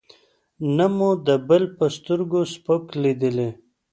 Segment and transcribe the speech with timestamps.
[0.75, 3.49] نه مو د بل په سترګو سپک لېدلی.